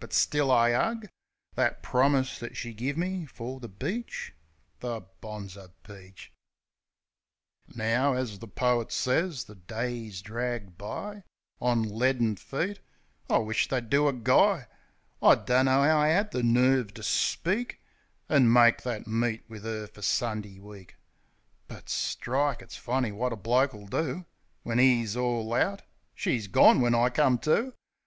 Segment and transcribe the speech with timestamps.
[0.00, 1.08] But still I 'ug
[1.54, 4.34] That promise that she give me fer the beach.
[4.80, 6.30] The bonzer peach!
[7.68, 11.22] THE INTRO 83 Now, as the poit sez, the days drag by
[11.58, 12.80] On ledding feet.
[13.30, 14.66] I wish't they'd do a guy.
[15.22, 17.80] I dunno 'ow I 'ad the nerve ter speak,
[18.28, 20.96] An' make that meet wiv 'er fer Sundee week!
[21.66, 22.60] But strike!
[22.60, 24.26] It's funny wot a bloke '11 do
[24.64, 25.80] When 'e's all out....
[26.14, 27.72] She's gorn, when I come to.